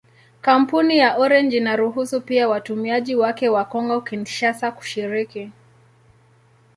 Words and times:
Kampuni 0.41 0.97
ya 0.97 1.17
Orange 1.17 1.57
inaruhusu 1.57 2.21
pia 2.21 2.49
watumiaji 2.49 3.15
wake 3.15 3.49
wa 3.49 3.65
Kongo-Kinshasa 3.65 4.71
kushiriki. 4.71 5.51